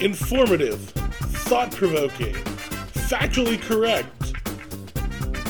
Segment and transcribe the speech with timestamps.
[0.00, 0.80] informative,
[1.48, 2.34] thought provoking,
[3.06, 4.12] factually correct.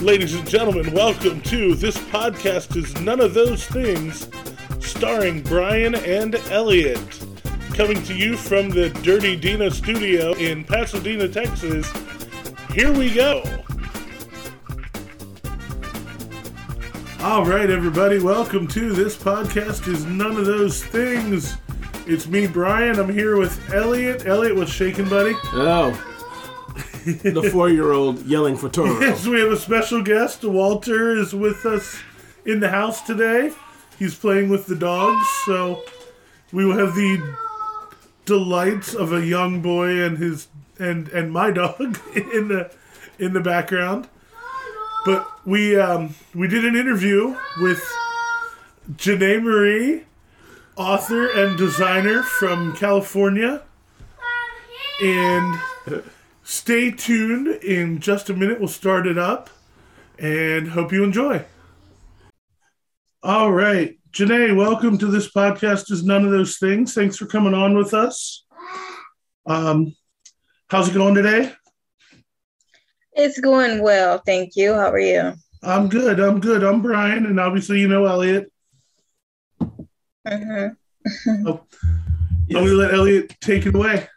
[0.03, 4.29] Ladies and gentlemen, welcome to This Podcast is None of Those Things,
[4.81, 7.01] starring Brian and Elliot.
[7.75, 11.91] Coming to you from the Dirty Dina studio in Pasadena, Texas.
[12.73, 13.43] Here we go.
[17.21, 21.57] All right, everybody, welcome to This Podcast is None of Those Things.
[22.09, 23.01] It's me, Brian.
[23.01, 24.27] I'm here with Elliot.
[24.27, 25.35] Elliot, what's shaking, buddy?
[25.53, 25.91] Oh.
[27.05, 29.01] the four year old yelling for Toro.
[29.01, 30.45] Yes, we have a special guest.
[30.45, 32.01] Walter is with us
[32.45, 33.51] in the house today.
[33.99, 35.83] He's playing with the dogs, so
[36.53, 37.37] we will have the
[38.25, 40.47] delights of a young boy and his
[40.79, 42.71] and and my dog in the
[43.19, 44.09] in the background.
[45.05, 47.85] But we um, we did an interview with
[48.93, 50.05] Janae Marie,
[50.77, 53.63] author and designer from California,
[55.03, 55.61] and
[56.45, 57.49] stay tuned.
[57.63, 59.51] In just a minute, we'll start it up,
[60.19, 61.45] and hope you enjoy.
[63.23, 65.91] All right, Janae, welcome to this podcast.
[65.91, 66.95] Is none of those things.
[66.95, 68.45] Thanks for coming on with us.
[69.47, 69.95] Um,
[70.69, 71.53] how's it going today?
[73.13, 74.75] It's going well, thank you.
[74.75, 75.33] How are you?
[75.63, 76.21] I'm good.
[76.21, 76.63] I'm good.
[76.63, 78.53] I'm Brian, and obviously you know Elliot.
[80.27, 81.47] Mm-hmm.
[81.47, 81.65] Oh,
[82.51, 84.09] I'm gonna let Elliot take it away.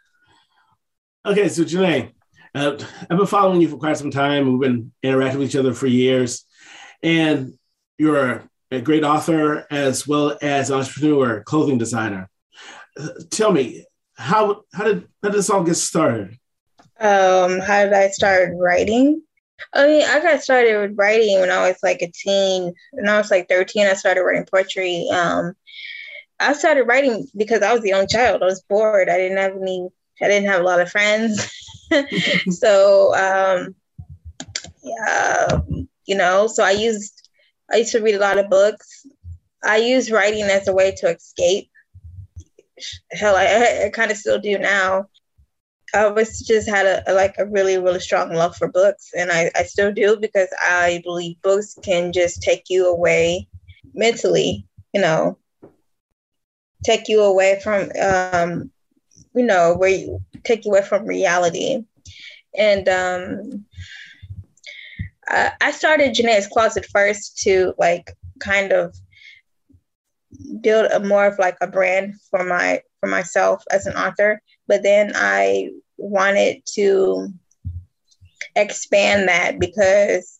[1.24, 2.12] Okay, so Janae,
[2.54, 2.76] uh,
[3.08, 4.50] I've been following you for quite some time.
[4.50, 6.44] We've been interacting with each other for years.
[7.02, 7.54] And
[7.98, 12.28] you're a, a great author as well as entrepreneur, clothing designer.
[12.98, 16.36] Uh, tell me, how, how, did, how did this all get started?
[16.98, 19.22] Um, how did I start writing?
[19.74, 22.74] I mean, I got started with writing when I was like a teen.
[22.92, 25.06] When I was like 13, I started writing poetry.
[25.12, 25.54] Um,
[26.40, 28.42] I started writing because I was a young child.
[28.42, 29.10] I was bored.
[29.10, 29.88] I didn't have any,
[30.22, 31.52] I didn't have a lot of friends.
[32.50, 33.74] so, um,
[34.82, 35.60] yeah,
[36.06, 37.28] you know, so I used,
[37.70, 39.06] I used to read a lot of books.
[39.62, 41.70] I use writing as a way to escape.
[43.12, 45.06] Hell, I, I kind of still do now.
[45.94, 49.30] I was just had a, a, like a really really strong love for books, and
[49.30, 53.48] I, I still do because I believe books can just take you away
[53.92, 55.36] mentally, you know,
[56.84, 58.70] take you away from um,
[59.34, 61.84] you know where you take you away from reality,
[62.56, 63.64] and um,
[65.28, 68.94] I, I started Janae's Closet first to like kind of
[70.60, 74.82] build a more of like a brand for my for myself as an author but
[74.82, 77.28] then I wanted to
[78.56, 80.38] expand that because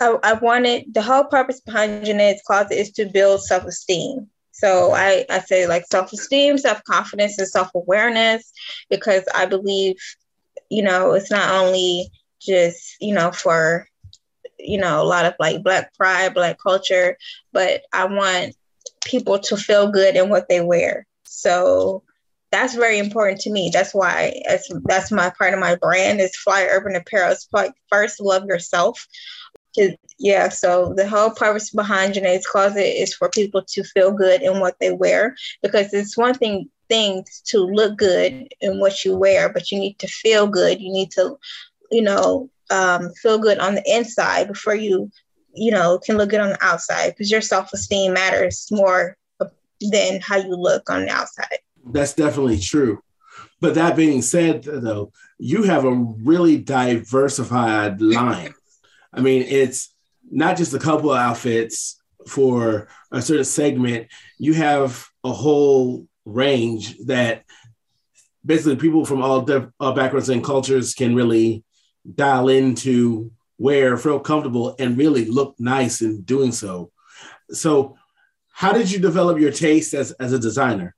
[0.00, 4.28] I, I wanted the whole purpose behind Janae's Closet is to build self esteem.
[4.58, 8.52] So I, I say like self esteem, self confidence, and self awareness
[8.88, 9.96] because I believe,
[10.70, 13.86] you know, it's not only just, you know, for,
[14.58, 17.18] you know, a lot of like Black pride, Black culture,
[17.52, 18.56] but I want
[19.04, 21.06] people to feel good in what they wear.
[21.24, 22.02] So
[22.50, 23.70] that's very important to me.
[23.70, 27.32] That's why that's that's my part of my brand is Fly Urban Apparel.
[27.32, 29.06] It's like first love yourself.
[30.18, 34.60] Yeah, so the whole purpose behind Janae's Closet is for people to feel good in
[34.60, 39.48] what they wear because it's one thing things to look good in what you wear,
[39.52, 40.80] but you need to feel good.
[40.80, 41.36] You need to,
[41.90, 45.10] you know, um, feel good on the inside before you,
[45.52, 49.16] you know, can look good on the outside because your self esteem matters more
[49.80, 51.58] than how you look on the outside
[51.92, 53.00] that's definitely true.
[53.60, 58.54] But that being said, though, you have a really diversified line.
[59.16, 59.94] I mean, it's
[60.30, 64.08] not just a couple of outfits for a certain segment.
[64.38, 67.44] You have a whole range that
[68.44, 71.64] basically people from all backgrounds and cultures can really
[72.14, 76.90] dial into, wear, feel comfortable, and really look nice in doing so.
[77.50, 77.96] So,
[78.52, 80.94] how did you develop your taste as, as a designer?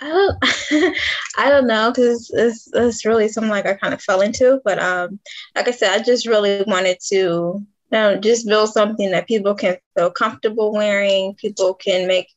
[0.00, 0.94] I don't,
[1.38, 4.60] I don't know because it's, it's really something like I kind of fell into.
[4.64, 5.18] But um,
[5.56, 9.54] like I said, I just really wanted to you know, just build something that people
[9.54, 11.34] can feel comfortable wearing.
[11.34, 12.28] People can make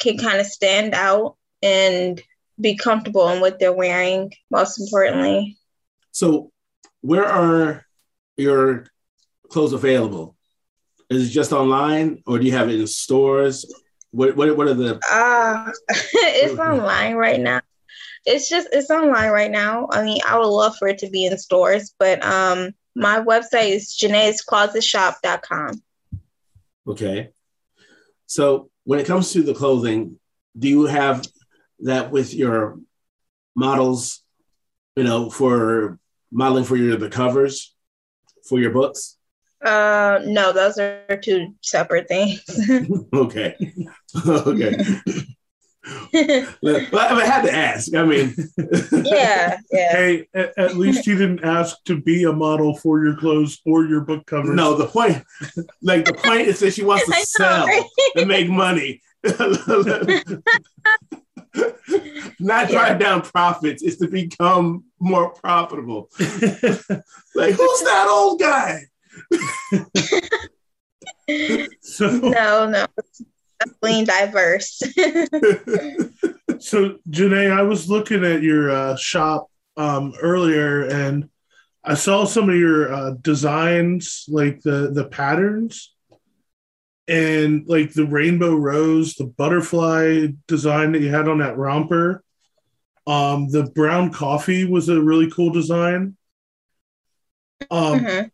[0.00, 2.20] can kind of stand out and
[2.60, 4.32] be comfortable in what they're wearing.
[4.50, 5.56] Most importantly.
[6.12, 6.52] So,
[7.00, 7.84] where are
[8.36, 8.86] your
[9.48, 10.36] clothes available?
[11.10, 13.64] Is it just online, or do you have it in stores?
[14.14, 15.00] What what what are the?
[15.10, 17.60] Uh, it's online right now.
[18.24, 19.88] It's just it's online right now.
[19.90, 23.70] I mean, I would love for it to be in stores, but um, my website
[23.70, 25.82] is janae'sclosetshop.com.
[26.86, 27.30] Okay.
[28.26, 30.18] So when it comes to the clothing,
[30.58, 31.26] do you have
[31.80, 32.78] that with your
[33.54, 34.24] models
[34.96, 35.98] you know, for
[36.30, 37.74] modeling for your the covers
[38.48, 39.16] for your books?
[39.64, 42.42] Uh, no, those are two separate things.
[43.14, 43.56] okay,
[44.26, 44.76] okay.
[46.12, 47.94] but I had to ask.
[47.94, 48.34] I mean,
[48.92, 49.92] yeah, yeah.
[49.92, 53.86] Hey, at, at least you didn't ask to be a model for your clothes or
[53.86, 54.54] your book covers.
[54.54, 55.22] No, the point,
[55.80, 57.84] like the point is that she wants to know, sell right?
[58.16, 59.00] and make money.
[62.38, 62.98] Not drive yeah.
[62.98, 66.10] down profits is to become more profitable.
[66.20, 68.82] like, who's that old guy?
[71.80, 72.86] So, no, no,
[73.60, 74.78] definitely diverse.
[76.58, 81.28] so, Janae, I was looking at your uh, shop um, earlier, and
[81.82, 85.94] I saw some of your uh, designs, like the the patterns,
[87.08, 92.22] and like the rainbow rose, the butterfly design that you had on that romper.
[93.06, 96.16] Um, the brown coffee was a really cool design.
[97.70, 98.28] Um, mm-hmm.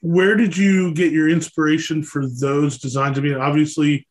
[0.00, 3.18] Where did you get your inspiration for those designs?
[3.18, 4.06] I mean, obviously,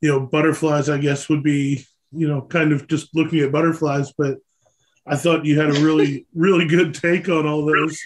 [0.00, 4.12] you know, butterflies, I guess, would be, you know, kind of just looking at butterflies,
[4.16, 4.38] but
[5.06, 7.98] I thought you had a really, really good take on all those.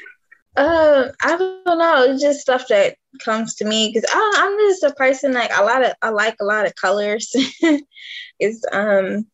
[0.56, 2.04] Uh, I don't know.
[2.04, 5.84] It's just stuff that comes to me because I'm just a person like a lot
[5.84, 7.30] of I like a lot of colors.
[8.40, 9.26] it's um,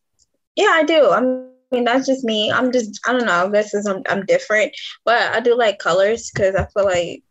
[0.55, 1.09] yeah, I do.
[1.09, 2.51] I'm I mean, that's just me.
[2.51, 3.47] I'm just, I don't know.
[3.47, 4.75] I guess I'm, I'm different,
[5.05, 7.23] but I do like colors because I feel like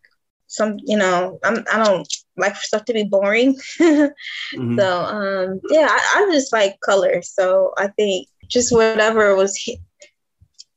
[0.52, 2.06] some, you know, I'm, I don't
[2.36, 3.54] like for stuff to be boring.
[3.80, 4.78] mm-hmm.
[4.78, 9.58] So, um, yeah, I, I, just like color So I think just whatever was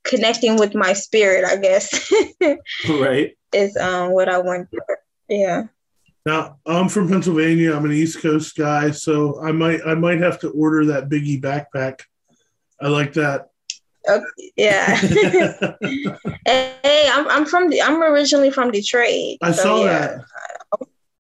[0.04, 2.10] connecting with my spirit, I guess.
[2.89, 3.38] right.
[3.51, 4.69] Is um what I want.
[5.27, 5.63] Yeah.
[6.25, 7.75] Now I'm from Pennsylvania.
[7.75, 11.42] I'm an East Coast guy, so I might I might have to order that Biggie
[11.42, 12.01] backpack.
[12.81, 13.50] I like that.
[14.07, 14.96] Okay, yeah.
[16.46, 19.38] hey, I'm I'm from I'm originally from Detroit.
[19.42, 20.00] I so saw yeah.
[20.00, 20.88] that.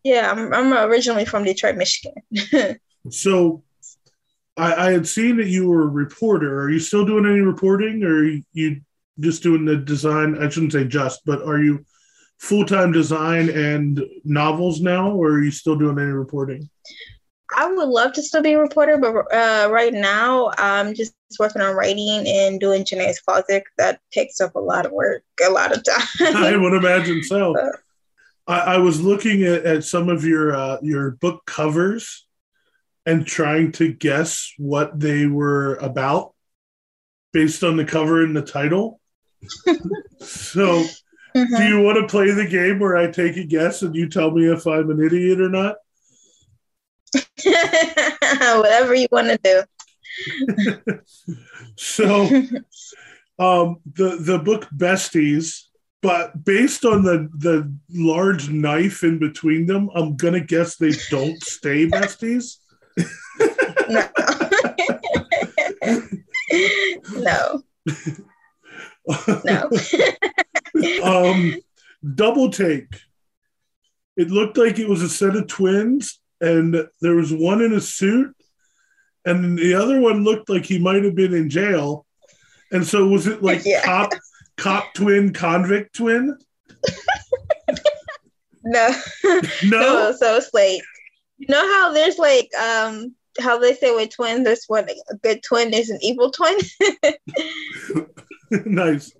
[0.03, 2.15] Yeah, I'm I'm originally from Detroit, Michigan.
[3.09, 3.63] so
[4.57, 6.61] I, I had seen that you were a reporter.
[6.61, 8.81] Are you still doing any reporting or are you
[9.19, 10.37] just doing the design?
[10.41, 11.85] I shouldn't say just, but are you
[12.39, 16.69] full time design and novels now, or are you still doing any reporting?
[17.55, 21.61] I would love to still be a reporter, but uh, right now I'm just working
[21.61, 23.63] on writing and doing Janae's Closet.
[23.77, 26.35] That takes up a lot of work, a lot of time.
[26.35, 27.55] I would imagine so.
[28.47, 32.25] I, I, was looking at, at some of your uh, your book covers
[33.05, 36.33] and trying to guess what they were about
[37.33, 38.99] based on the cover and the title.
[40.19, 40.83] so,
[41.35, 41.55] mm-hmm.
[41.55, 44.31] do you want to play the game where I take a guess and you tell
[44.31, 45.75] me if I'm an idiot or not?
[47.43, 49.63] Whatever you want to do.
[51.75, 52.25] so,
[53.39, 55.63] um, the the book Besties,
[56.01, 61.41] but based on the the large knife in between them, I'm gonna guess they don't
[61.43, 62.57] stay besties.
[63.89, 64.03] no.
[67.15, 67.63] no.
[69.45, 69.69] no.
[71.03, 71.55] um,
[72.15, 73.01] double take.
[74.15, 77.81] It looked like it was a set of twins and there was one in a
[77.81, 78.35] suit,
[79.25, 82.05] and the other one looked like he might have been in jail.
[82.71, 83.83] And so, was it like yeah.
[83.83, 84.13] cop,
[84.57, 86.37] cop twin, convict twin?
[88.63, 88.89] no,
[89.23, 89.41] no.
[89.63, 90.15] no.
[90.17, 90.81] So it's like
[91.37, 95.43] you know how there's like um how they say with twins, there's one a good
[95.43, 96.57] twin, there's an evil twin.
[98.65, 99.11] nice.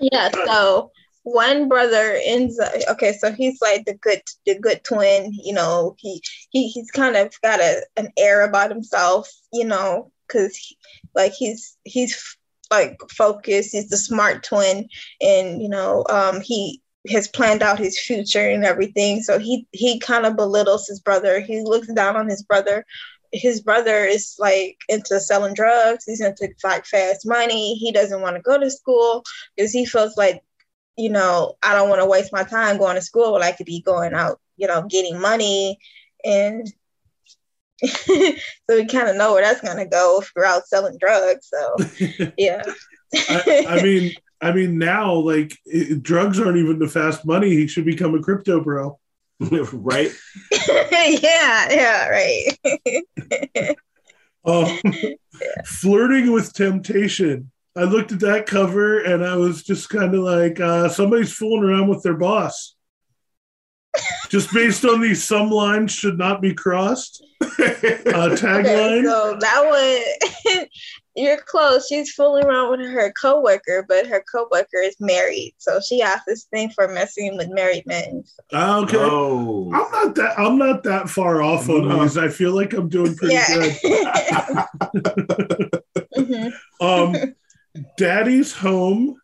[0.00, 0.30] Yeah.
[0.30, 0.90] So
[1.24, 5.94] one brother ends up okay so he's like the good the good twin you know
[5.98, 10.74] he, he he's kind of got a an air about himself you know because
[11.14, 12.36] like he's he's
[12.70, 14.88] like focused he's the smart twin
[15.20, 19.98] and you know um he has planned out his future and everything so he he
[19.98, 22.84] kind of belittles his brother he looks down on his brother.
[23.34, 28.36] His brother is like into selling drugs he's into like fast money he doesn't want
[28.36, 29.24] to go to school
[29.56, 30.42] because he feels like
[30.96, 33.66] you know, I don't want to waste my time going to school when I could
[33.66, 35.78] be going out, you know, getting money.
[36.24, 36.70] And
[37.84, 38.34] so
[38.68, 41.48] we kind of know where that's going to go if we're out selling drugs.
[41.48, 41.76] So,
[42.38, 42.62] yeah.
[43.14, 47.50] I, I, mean, I mean, now like it, drugs aren't even the fast money.
[47.50, 48.98] He should become a crypto bro,
[49.72, 50.10] right?
[50.50, 52.56] yeah, yeah, right.
[54.44, 55.62] um, yeah.
[55.64, 57.50] Flirting with temptation.
[57.76, 61.64] I looked at that cover and I was just kind of like, uh, somebody's fooling
[61.64, 62.74] around with their boss.
[64.28, 67.24] just based on these, some lines should not be crossed.
[67.42, 67.46] Uh,
[68.36, 69.00] tagline.
[69.00, 70.14] Okay, so that
[70.54, 70.64] one,
[71.14, 71.88] You're close.
[71.88, 76.44] She's fooling around with her coworker, but her coworker is married, so she has this
[76.44, 78.24] thing for messing with married men.
[78.52, 78.96] Ah, Okay.
[78.98, 79.70] Oh.
[79.74, 82.02] I'm not that I'm not that far off on No.
[82.02, 82.16] these.
[82.16, 83.46] I feel like I'm doing pretty yeah.
[83.52, 83.76] good.
[86.16, 86.52] Mhm.
[86.80, 87.34] Um
[87.96, 89.16] Daddy's home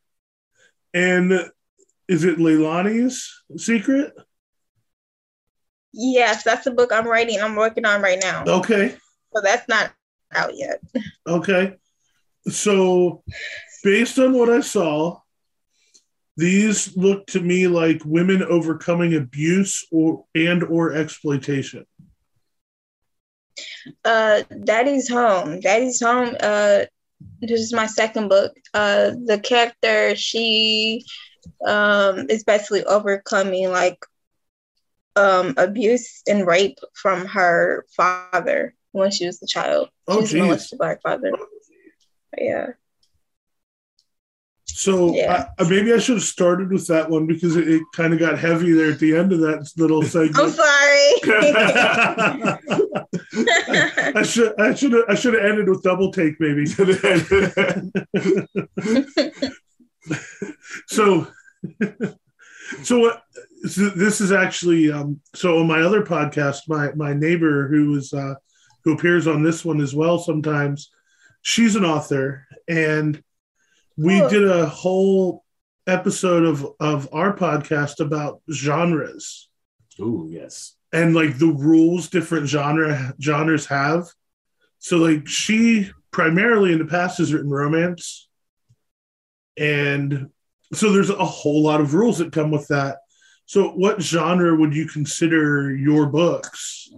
[0.94, 1.32] and
[2.08, 4.14] is it Leilani's secret?
[5.92, 7.40] Yes, that's the book I'm writing.
[7.40, 8.44] I'm working on right now.
[8.46, 8.96] Okay.
[9.34, 9.92] So that's not
[10.34, 10.80] out yet.
[11.26, 11.76] Okay.
[12.48, 13.22] So,
[13.84, 15.20] based on what I saw,
[16.36, 21.84] these look to me like women overcoming abuse or and or exploitation.
[24.04, 25.60] Uh, Daddy's Home.
[25.60, 26.36] Daddy's Home.
[26.40, 26.84] Uh,
[27.40, 28.52] this is my second book.
[28.74, 31.04] Uh, the character she
[31.66, 33.98] um is basically overcoming like
[35.16, 39.88] um abuse and rape from her father when she was a child.
[40.10, 41.32] She Oh, was molested by her father.
[42.36, 42.66] Yeah.
[44.78, 45.48] So Yeah.
[45.58, 48.38] I, maybe I should have started with that one because it, it kind of got
[48.38, 50.38] heavy there at the end of that little segment.
[50.38, 51.14] I'm sorry.
[54.14, 56.64] I should I should have I should have ended with double take maybe.
[60.86, 61.26] so
[62.84, 63.24] so what
[63.66, 68.12] so this is actually um so on my other podcast my my neighbor who is
[68.12, 68.34] uh
[68.84, 70.92] who appears on this one as well sometimes
[71.42, 73.20] she's an author and
[73.98, 74.28] we Cool.
[74.30, 75.44] did a whole
[75.86, 79.48] episode of of our podcast about genres
[80.00, 80.74] Ooh, yes.
[80.92, 84.06] and like the rules different genre genres have.
[84.78, 88.28] So like she primarily in the past has written romance,
[89.56, 90.30] and
[90.72, 92.98] so there's a whole lot of rules that come with that.
[93.46, 96.90] So what genre would you consider your books?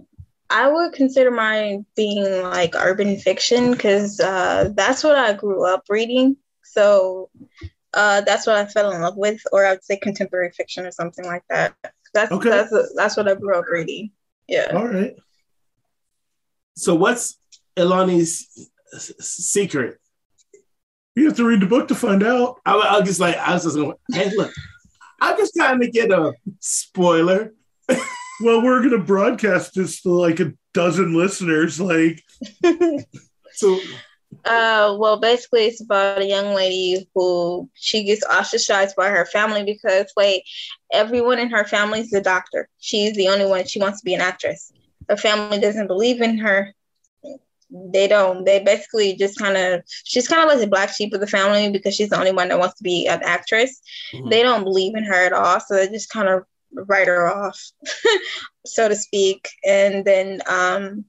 [0.49, 5.85] I would consider mine being like urban fiction because uh, that's what I grew up
[5.89, 6.35] reading.
[6.71, 7.29] So
[7.93, 10.91] uh, that's what I fell in love with, or I would say contemporary fiction or
[10.91, 11.73] something like that.
[12.13, 12.49] That's Okay.
[12.49, 14.11] that's that's what I grew up reading.
[14.47, 14.71] Yeah.
[14.73, 15.15] All right.
[16.75, 17.37] So what's
[17.77, 18.69] Leilani's
[19.19, 19.97] secret?
[21.15, 22.59] You have to read the book to find out.
[22.65, 24.51] I, I was just like, I was just going, hey, look,
[25.19, 27.53] I'm just trying to get a spoiler.
[28.43, 31.79] Well, we're gonna broadcast this to like a dozen listeners.
[31.79, 32.23] Like,
[33.53, 33.79] So,
[34.45, 39.63] Uh, well, basically, it's about a young lady who she gets ostracized by her family
[39.63, 40.43] because, wait,
[40.91, 42.67] everyone in her family is a doctor.
[42.79, 43.65] She's the only one.
[43.65, 44.73] She wants to be an actress.
[45.09, 46.73] Her family doesn't believe in her.
[47.69, 48.43] They don't.
[48.45, 49.81] They basically just kind of.
[50.03, 52.49] She's kind of like the black sheep of the family because she's the only one
[52.49, 53.81] that wants to be an actress.
[54.13, 54.29] Mhm.
[54.29, 57.59] They don't believe in her at all, so they just kind of write her off,
[58.65, 59.49] so to speak.
[59.65, 61.05] And then, um,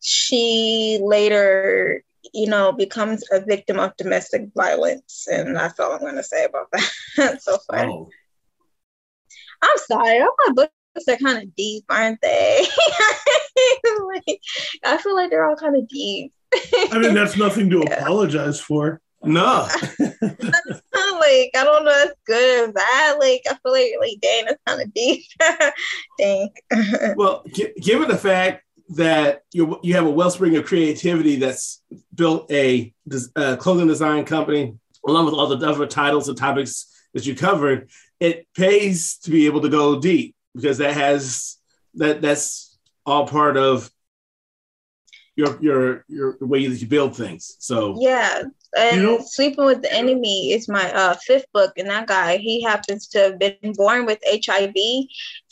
[0.00, 2.02] she later,
[2.32, 5.26] you know, becomes a victim of domestic violence.
[5.30, 6.68] And that's all I'm going to say about
[7.16, 7.86] that so far.
[7.86, 8.08] oh,
[9.62, 10.20] I'm sorry.
[10.20, 10.72] All my books
[11.08, 12.66] are kind of deep, aren't they?
[14.06, 14.40] like,
[14.84, 16.32] I feel like they're all kind of deep.
[16.92, 18.02] I mean, that's nothing to Yeah.
[18.02, 19.00] apologize for.
[19.22, 19.68] no.
[20.00, 23.18] like, I don't know if it's good or bad.
[23.18, 25.24] Like, I feel like, like, dang, that's kind of deep.
[26.18, 27.14] dang.
[27.16, 31.82] Well, gi- given the fact that you you have a wellspring of creativity that's
[32.14, 32.92] built a
[33.36, 34.74] uh, clothing design company,
[35.06, 39.46] along with all the other titles and topics that you covered, it pays to be
[39.46, 41.56] able to go deep because that has
[41.94, 43.90] that that's all part of
[45.40, 47.56] your your your way that you build things.
[47.58, 48.42] So Yeah.
[48.76, 51.72] And You know- Sleeping with the Enemy is my uh, fifth book.
[51.76, 54.76] And that guy, he happens to have been born with HIV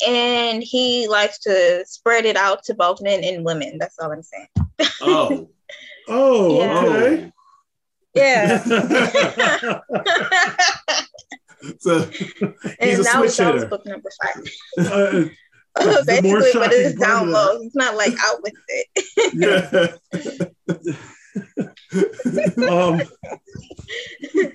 [0.06, 3.78] and he likes to spread it out to both men and women.
[3.78, 4.48] That's all I'm saying.
[5.02, 5.48] oh,
[6.08, 6.84] Oh, Yeah.
[6.84, 7.32] okay.
[8.14, 8.62] Yeah.
[11.78, 12.42] so he's
[12.80, 13.66] and a that was, switch that was hitter.
[13.68, 14.44] book number five.
[14.78, 15.24] Uh,
[16.06, 17.60] Basically, but it's down low.
[17.60, 20.00] He's not like out with it.
[22.68, 23.00] um,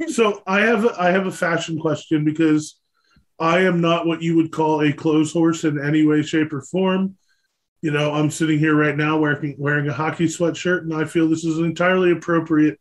[0.09, 2.79] so I have a, I have a fashion question because
[3.39, 6.61] I am not what you would call a clothes horse in any way, shape, or
[6.61, 7.17] form.
[7.81, 11.27] You know, I'm sitting here right now wearing wearing a hockey sweatshirt, and I feel
[11.27, 12.79] this is an entirely appropriate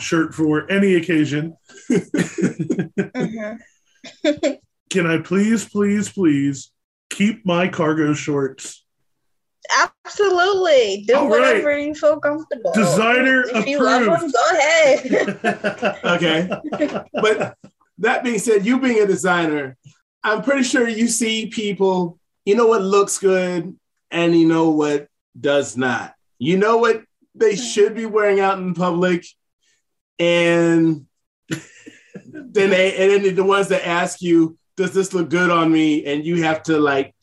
[0.00, 1.56] shirt for any occasion.
[1.90, 3.58] Mhm.
[4.90, 6.72] Can I please, please, please
[7.20, 8.82] keep my cargo shorts?
[10.06, 11.04] Absolutely.
[11.06, 11.40] Do All right.
[11.40, 12.72] whatever you feel comfortable.
[12.72, 14.22] Designer If you love approved.
[14.22, 15.98] them, go ahead.
[16.04, 16.48] Okay.
[17.12, 17.58] But
[17.98, 19.76] that being said, you being a designer,
[20.24, 23.76] I'm pretty sure you see people, you know what looks good
[24.10, 25.08] and you know what
[25.38, 26.14] does not.
[26.38, 27.62] You know what they mm-hmm.
[27.62, 29.26] should be wearing out in public,
[30.18, 31.06] and
[31.50, 36.06] then they and then the ones that ask you, "Does this look good on me?"
[36.06, 37.14] and you have to like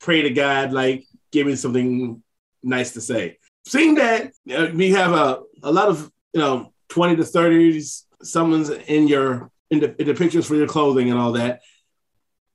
[0.00, 2.22] pray to God, like give me something
[2.62, 3.38] nice to say.
[3.66, 8.70] Seeing that uh, we have a a lot of you know twenty to thirties, someone's
[8.70, 11.60] in your in the, in the pictures for your clothing and all that.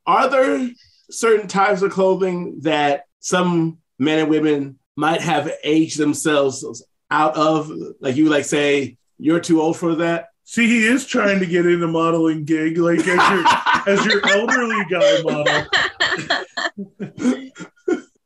[0.05, 0.69] Are there
[1.09, 7.71] certain types of clothing that some men and women might have aged themselves out of?
[8.01, 10.27] Like you like say, you're too old for that.
[10.43, 13.43] See, he is trying to get in a modeling gig, like as your
[13.89, 15.65] as your elderly guy model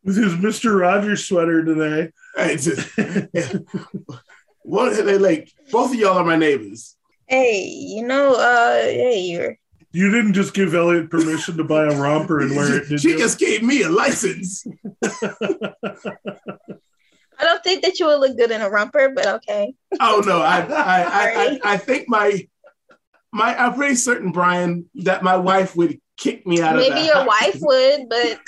[0.04, 2.12] with his Mister Rogers sweater today.
[2.36, 2.90] Hey, just,
[4.64, 5.50] what they like?
[5.72, 6.98] Both of y'all are my neighbors.
[7.28, 9.58] Hey, you know, uh, hey, you're.
[9.96, 13.10] You didn't just give Elliot permission to buy a romper and wear it, did she
[13.10, 13.18] you?
[13.20, 14.66] just gave me a license.
[15.04, 15.12] I
[17.40, 19.76] don't think that you would look good in a romper, but okay.
[20.00, 22.48] Oh no, I I, I, I, I think my
[23.34, 27.06] my I'm pretty certain, Brian, that my wife would kick me out Maybe of the
[27.06, 27.28] your house.
[27.28, 28.40] wife would, but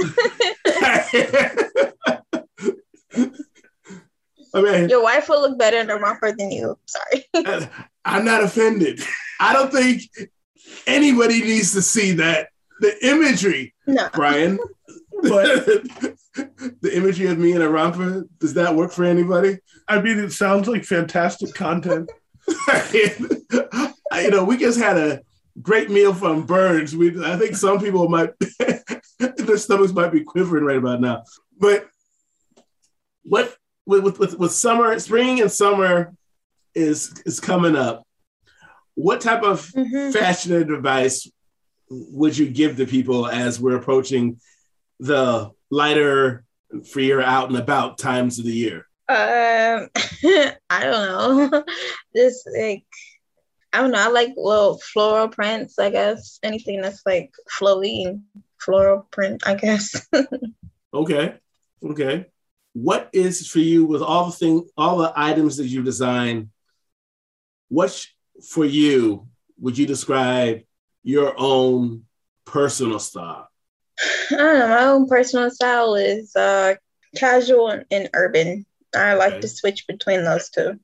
[4.53, 6.77] I mean, your wife will look better in a romper than you.
[6.85, 7.25] Sorry.
[8.05, 9.01] I'm not offended.
[9.39, 10.03] I don't think
[10.87, 12.49] anybody needs to see that.
[12.79, 14.09] The imagery, No.
[14.13, 14.59] Brian,
[15.23, 15.65] but
[16.81, 19.57] the imagery of me in a romper, does that work for anybody?
[19.87, 22.11] I mean, it sounds like fantastic content.
[24.13, 25.21] you know, we just had a
[25.61, 26.95] great meal from Burns.
[26.95, 28.31] We, I think some people might,
[29.19, 31.23] their stomachs might be quivering right about now.
[31.57, 31.87] But
[33.23, 36.13] what with, with, with, summer, spring and summer
[36.73, 38.05] is is coming up.
[38.95, 40.13] What type of Mhm.
[40.13, 41.29] fashion advice
[41.89, 44.39] would you give to people as we're approaching
[44.99, 46.43] the lighter,
[46.91, 48.87] freer out and about times of the year?
[49.07, 49.87] Um,
[50.69, 51.63] I don't know.
[52.15, 52.85] Just like
[53.75, 53.99] I don't know.
[53.99, 55.77] I like little floral prints.
[55.77, 58.21] I guess anything that's like flowy and
[58.59, 59.43] floral print.
[59.45, 60.07] I guess.
[60.93, 61.35] Okay.
[61.83, 62.25] Okay.
[62.71, 66.51] What is for you with all the thing, all the items that you design?
[67.67, 68.05] What
[68.49, 69.27] for you
[69.59, 70.61] would you describe
[71.03, 72.05] your own
[72.45, 73.49] personal style?
[74.31, 74.67] I don't know.
[74.69, 76.75] My own personal style is uh,
[77.15, 78.65] casual and, and urban.
[78.95, 79.41] I like Okay.
[79.41, 80.79] to switch between those two,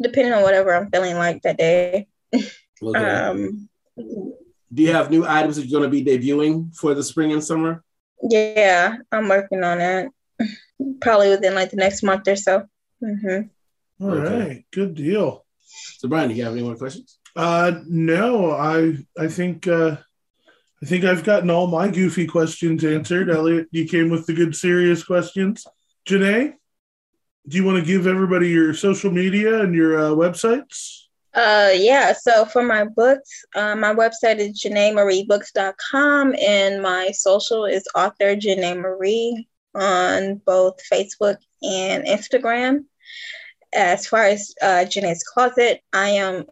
[0.00, 2.06] depending on whatever I'm feeling like that day.
[2.34, 3.04] Okay.
[3.04, 7.32] Um, Do you have new items that you're going to be debuting for the spring
[7.32, 7.82] and summer?
[8.30, 10.08] yeah, I'm working on it.
[11.00, 12.64] Probably within like the next month or so.
[13.00, 13.40] hmm
[14.00, 14.64] All right, Okay.
[14.72, 15.44] good deal.
[15.98, 17.18] So, Brian, do you have any more questions?
[17.36, 19.96] Uh, no, I I think uh,
[20.82, 23.30] I think I've gotten all my goofy questions answered.
[23.30, 25.66] Elliot, you came with the good serious questions.
[26.06, 26.54] Janae,
[27.46, 31.04] do you want to give everybody your social media and your uh, websites?
[31.38, 32.12] Uh, yeah.
[32.14, 38.76] So for my books, uh, my website is JanaeMarieBooks.com and my social is author Janae
[38.76, 42.86] Marie on both Facebook and Instagram.
[43.72, 46.46] As far as uh, Janae's Closet, I am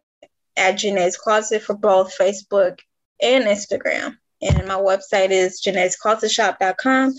[0.57, 2.79] at Janae's Closet for both Facebook
[3.21, 4.17] and Instagram.
[4.41, 7.13] And my website is Janae'sClosetShop.com.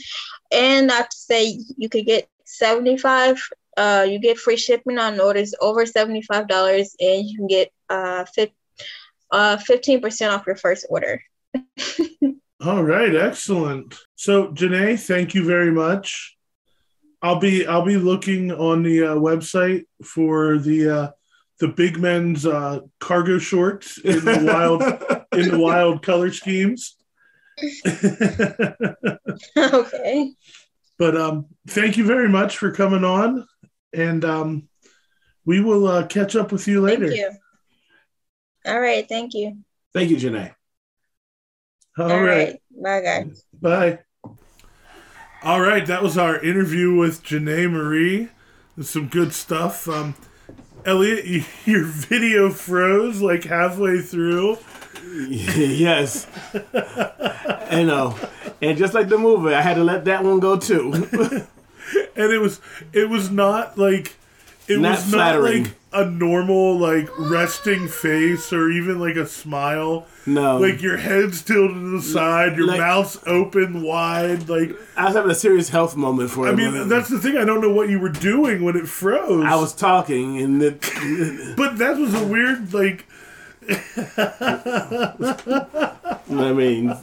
[0.54, 3.44] And I have to say, you could get 75
[3.78, 6.50] uh, you get free shipping on orders over $75
[7.00, 8.50] and you can get uh, fif-
[9.32, 11.22] uh, 15% off your first order.
[12.66, 13.96] All right, excellent.
[14.16, 16.36] So, Janae, thank you very much.
[17.22, 21.12] I'll be I'll be looking on the uh, website for the uh,
[21.60, 24.82] the big men's uh, cargo shorts in the wild
[25.34, 26.96] in the wild color schemes.
[29.58, 30.32] okay.
[31.00, 33.48] but um, thank you very much for coming on,
[33.94, 34.68] and um,
[35.46, 37.08] we will uh, catch up with you later.
[37.08, 37.32] Thank you.
[38.66, 39.08] All right.
[39.08, 39.58] Thank you.
[39.94, 40.54] Thank you, Janae.
[41.98, 42.28] All All right.
[42.28, 42.62] right.
[42.84, 43.44] Bye, guys.
[43.54, 44.00] Bye.
[45.44, 48.30] All right, that was our interview with Janae Marie.
[48.76, 49.88] There's some good stuff.
[49.88, 50.16] Um,
[50.84, 54.58] Elliot, you, your video froze like halfway through.
[55.30, 56.28] yes.
[56.74, 58.18] I know.
[58.62, 61.46] And just like the movie, I had to let that one go too.
[62.18, 62.60] And it was
[62.94, 64.16] it was not like
[64.68, 65.64] it Not was flattering.
[65.64, 70.58] not like a normal like resting face or even like a smile no.
[70.58, 75.16] like your head's tilted to the side your Like- mouth's open wide like I was
[75.16, 76.90] having a serious health moment for I mean moment.
[76.90, 79.74] that's the thing i don't know what you were doing when it froze I was
[79.74, 80.82] talking and it,
[81.58, 83.06] but that was a weird like
[86.30, 86.96] I mean,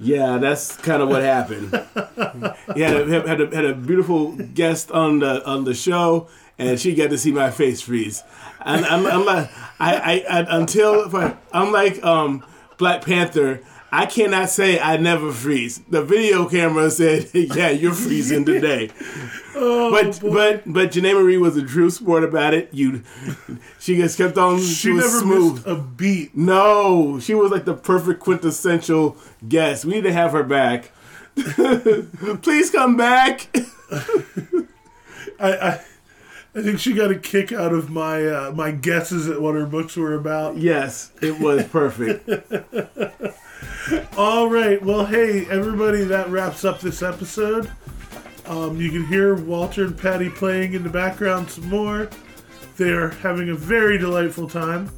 [0.00, 1.72] yeah, that's kind of what happened.
[2.74, 6.80] He had a, had a, had a beautiful guest on the on the show, and
[6.80, 8.22] she got to see my face freeze.
[8.64, 12.44] And I'm, I'm like, I, I, I until I'm like um,
[12.78, 13.60] Black Panther.
[13.92, 15.80] I cannot say I never freeze.
[15.88, 18.90] The video camera said, "Yeah, you're freezing today."
[19.62, 20.30] Oh, but boy.
[20.32, 22.72] but but Janae Marie was a true sport about it.
[22.72, 23.02] You,
[23.80, 24.60] she just kept on.
[24.60, 25.54] She, she never smooth.
[25.54, 26.36] missed a beat.
[26.36, 29.16] No, she was like the perfect quintessential
[29.48, 29.84] guest.
[29.84, 30.92] We need to have her back.
[32.42, 33.48] Please come back.
[35.40, 35.80] I, I,
[36.54, 39.66] I think she got a kick out of my uh, my guesses at what her
[39.66, 40.58] books were about.
[40.58, 42.28] Yes, it was perfect.
[44.16, 44.82] All right.
[44.82, 47.70] Well, hey, everybody, that wraps up this episode.
[48.46, 52.08] Um, you can hear Walter and Patty playing in the background some more.
[52.76, 54.90] They are having a very delightful time.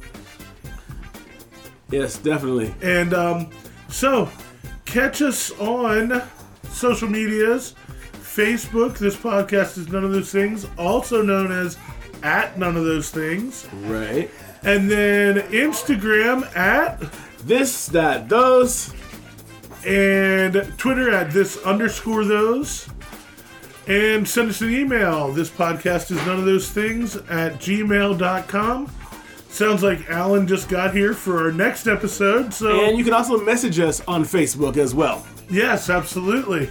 [1.91, 2.73] yes, definitely.
[2.81, 3.49] And um,
[3.89, 4.29] so,
[4.85, 6.21] catch us on
[6.71, 7.75] social medias
[8.33, 11.77] Facebook, this podcast is None of Those Things, also known as
[12.23, 13.67] at None of Those Things.
[13.83, 14.31] Right.
[14.63, 16.99] And then Instagram at
[17.45, 18.93] This, that, those.
[19.85, 22.87] and Twitter at this underscore those.
[23.87, 25.33] And send us an email.
[25.33, 28.91] This podcast is none of those things at gmail.com.
[29.49, 32.53] Sounds like Alan just got here for our next episode.
[32.53, 35.27] So, And you can also message us on Facebook as well.
[35.49, 36.69] yes, absolutely.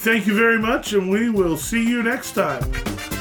[0.00, 3.17] Thank you very much, and we will see you next time.